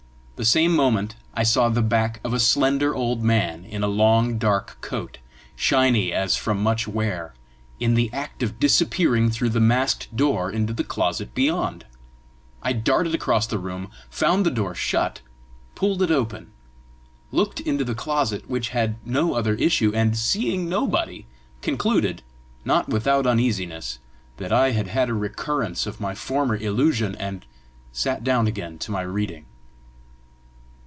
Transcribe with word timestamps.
The 0.37 0.45
same 0.45 0.75
moment 0.75 1.17
I 1.35 1.43
saw 1.43 1.69
the 1.69 1.83
back 1.83 2.19
of 2.23 2.33
a 2.33 2.39
slender 2.39 2.95
old 2.95 3.21
man, 3.21 3.63
in 3.63 3.83
a 3.83 3.87
long, 3.87 4.39
dark 4.39 4.79
coat, 4.81 5.19
shiny 5.55 6.11
as 6.11 6.35
from 6.35 6.63
much 6.63 6.87
wear, 6.87 7.35
in 7.79 7.93
the 7.93 8.11
act 8.11 8.41
of 8.41 8.59
disappearing 8.59 9.29
through 9.29 9.51
the 9.51 9.59
masked 9.59 10.15
door 10.15 10.49
into 10.49 10.73
the 10.73 10.83
closet 10.83 11.35
beyond. 11.35 11.85
I 12.63 12.73
darted 12.73 13.13
across 13.13 13.45
the 13.45 13.59
room, 13.59 13.91
found 14.09 14.43
the 14.43 14.49
door 14.49 14.73
shut, 14.73 15.21
pulled 15.75 16.01
it 16.01 16.09
open, 16.09 16.51
looked 17.31 17.59
into 17.59 17.83
the 17.85 17.93
closet, 17.93 18.49
which 18.49 18.69
had 18.69 18.95
no 19.05 19.35
other 19.35 19.53
issue, 19.53 19.91
and, 19.93 20.17
seeing 20.17 20.67
nobody, 20.67 21.27
concluded, 21.61 22.23
not 22.65 22.89
without 22.89 23.27
uneasiness, 23.27 23.99
that 24.37 24.51
I 24.51 24.71
had 24.71 24.87
had 24.87 25.07
a 25.07 25.13
recurrence 25.13 25.85
of 25.85 26.01
my 26.01 26.15
former 26.15 26.55
illusion, 26.55 27.13
and 27.19 27.45
sat 27.91 28.23
down 28.23 28.47
again 28.47 28.79
to 28.79 28.91
my 28.91 29.01
reading. 29.01 29.45